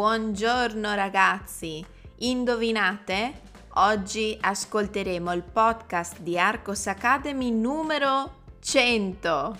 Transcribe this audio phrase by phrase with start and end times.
[0.00, 1.84] Buongiorno ragazzi,
[2.20, 3.42] indovinate?
[3.74, 9.56] Oggi ascolteremo il podcast di Arcos Academy numero 100.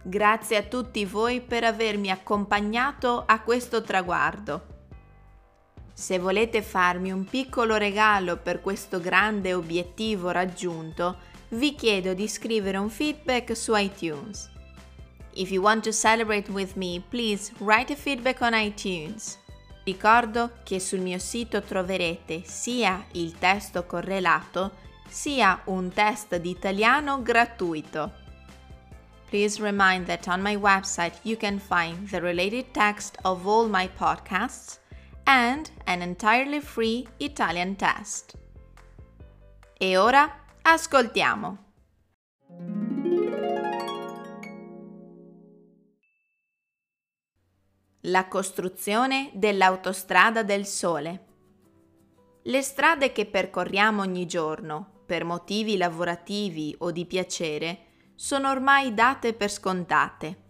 [0.00, 4.66] Grazie a tutti voi per avermi accompagnato a questo traguardo.
[5.92, 11.16] Se volete farmi un piccolo regalo per questo grande obiettivo raggiunto,
[11.48, 14.52] vi chiedo di scrivere un feedback su iTunes.
[15.36, 19.38] If you want to celebrate with me, please write a feedback on iTunes.
[19.84, 24.72] Ricordo che sul mio sito troverete sia il testo correlato
[25.08, 28.12] sia un test di italiano gratuito.
[29.28, 33.88] Please remind that on my website you can find the related text of all my
[33.88, 34.78] podcasts
[35.24, 38.36] and an entirely free Italian test.
[39.78, 40.30] E ora
[40.62, 41.63] ascoltiamo.
[48.08, 51.24] La costruzione dell'autostrada del Sole.
[52.42, 57.78] Le strade che percorriamo ogni giorno, per motivi lavorativi o di piacere,
[58.14, 60.42] sono ormai date per scontate.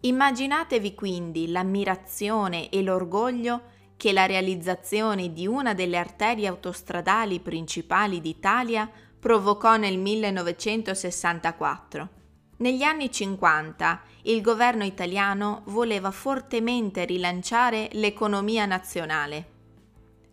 [0.00, 3.64] Immaginatevi quindi l'ammirazione e l'orgoglio
[3.98, 12.21] che la realizzazione di una delle arterie autostradali principali d'Italia provocò nel 1964.
[12.62, 19.50] Negli anni 50 il governo italiano voleva fortemente rilanciare l'economia nazionale.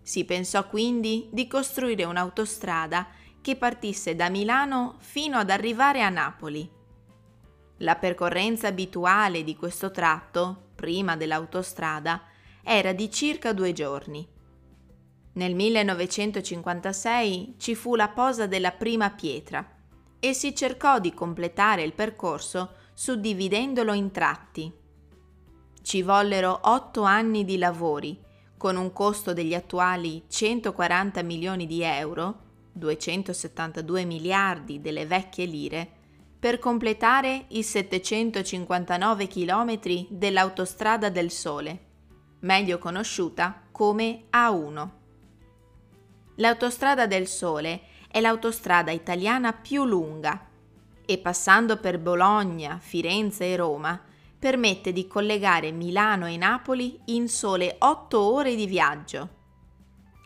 [0.03, 3.07] Si pensò quindi di costruire un'autostrada
[3.41, 6.69] che partisse da Milano fino ad arrivare a Napoli.
[7.77, 12.25] La percorrenza abituale di questo tratto, prima dell'autostrada,
[12.61, 14.27] era di circa due giorni.
[15.33, 19.77] Nel 1956 ci fu la posa della prima pietra
[20.19, 24.71] e si cercò di completare il percorso suddividendolo in tratti.
[25.81, 28.19] Ci vollero otto anni di lavori,
[28.57, 35.91] con un costo degli attuali 140 milioni di euro, 272 miliardi delle vecchie lire,
[36.39, 41.85] per completare i 759 chilometri dell'autostrada del Sole,
[42.41, 44.89] meglio conosciuta come A1.
[46.35, 47.81] L'autostrada del Sole
[48.11, 50.47] è l'autostrada italiana più lunga
[51.05, 54.01] e passando per Bologna, Firenze e Roma
[54.37, 59.37] permette di collegare Milano e Napoli in sole 8 ore di viaggio.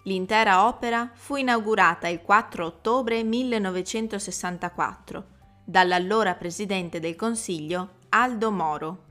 [0.04, 5.26] L'intera opera fu inaugurata il 4 ottobre 1964
[5.66, 9.04] dall'allora Presidente del Consiglio Aldo Moro.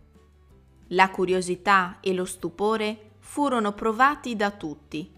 [0.89, 5.11] La curiosità e lo stupore furono provati da tutti.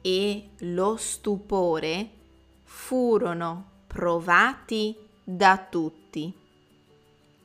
[0.00, 2.10] e lo stupore
[2.62, 6.32] furono provati da tutti.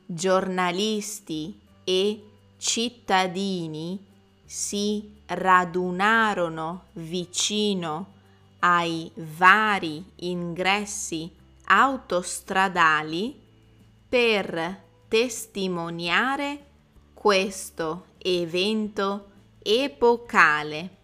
[0.06, 2.24] Giornalisti e
[2.56, 4.04] cittadini
[4.44, 8.12] si radunarono vicino
[8.60, 11.30] ai vari ingressi
[11.66, 13.40] autostradali
[14.08, 16.69] per testimoniare
[17.20, 19.28] questo evento
[19.62, 20.96] epocale.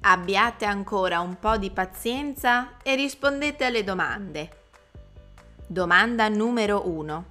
[0.00, 4.62] Abbiate ancora un po' di pazienza e rispondete alle domande.
[5.64, 7.24] Domanda numero 1.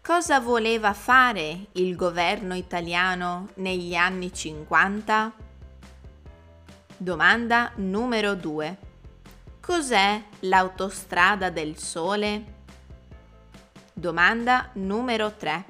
[0.00, 5.32] Cosa voleva fare il governo italiano negli anni 50?
[6.96, 8.76] Domanda numero 2.
[9.60, 12.60] Cos'è l'autostrada del sole?
[13.94, 15.64] Domanda numero 3.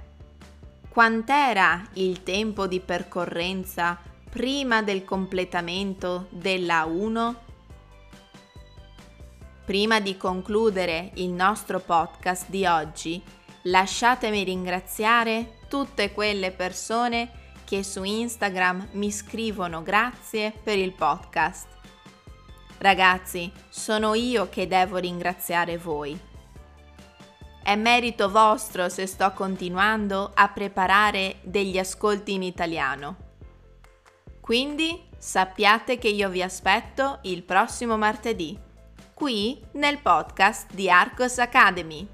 [0.88, 3.98] Quant'era il tempo di percorrenza
[4.30, 7.40] prima del completamento della 1?
[9.64, 13.20] Prima di concludere il nostro podcast di oggi,
[13.62, 21.66] lasciatemi ringraziare tutte quelle persone che su Instagram mi scrivono grazie per il podcast.
[22.78, 26.30] Ragazzi, sono io che devo ringraziare voi.
[27.62, 33.16] È merito vostro se sto continuando a preparare degli ascolti in italiano.
[34.40, 38.58] Quindi sappiate che io vi aspetto il prossimo martedì,
[39.14, 42.11] qui nel podcast di Arcos Academy.